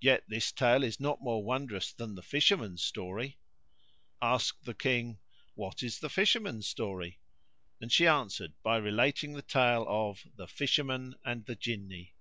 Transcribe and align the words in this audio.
Yet 0.00 0.22
this 0.28 0.52
tale 0.52 0.84
is 0.84 1.00
not 1.00 1.22
more 1.24 1.42
wondrous 1.42 1.92
than 1.92 2.14
the 2.14 2.22
fisherman's 2.22 2.84
story." 2.84 3.40
Asked 4.22 4.64
the 4.64 4.74
King, 4.74 5.18
"What 5.56 5.82
is 5.82 5.98
the 5.98 6.08
fisherman's 6.08 6.68
story?" 6.68 7.18
And 7.80 7.90
she 7.90 8.06
answered 8.06 8.52
by 8.62 8.76
relating 8.76 9.32
the 9.32 9.42
tale 9.42 9.84
of 9.88 10.24
THE 10.36 10.46
FISHERMAN 10.46 11.16
AND 11.24 11.46
THE 11.46 11.56
JINNI. 11.56 12.14